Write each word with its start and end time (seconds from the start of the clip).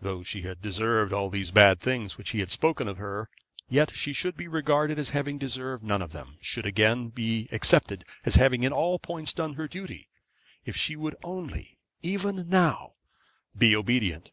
Though 0.00 0.22
she 0.22 0.42
had 0.42 0.62
deserved 0.62 1.12
all 1.12 1.28
these 1.28 1.50
bad 1.50 1.80
things 1.80 2.16
which 2.16 2.30
he 2.30 2.38
had 2.38 2.52
spoken 2.52 2.86
of 2.86 2.98
her, 2.98 3.28
yet 3.68 3.90
she 3.92 4.12
should 4.12 4.36
be 4.36 4.46
regarded 4.46 4.96
as 4.96 5.10
having 5.10 5.38
deserved 5.38 5.82
none 5.82 6.00
of 6.02 6.12
them, 6.12 6.38
should 6.40 6.64
again 6.64 7.08
be 7.08 7.48
accepted 7.50 8.04
as 8.24 8.36
having 8.36 8.62
in 8.62 8.72
all 8.72 9.00
points 9.00 9.32
done 9.32 9.54
her 9.54 9.66
duty, 9.66 10.08
if 10.64 10.76
she 10.76 10.94
would 10.94 11.16
only, 11.24 11.80
even 12.00 12.48
now, 12.48 12.92
be 13.58 13.74
obedient. 13.74 14.30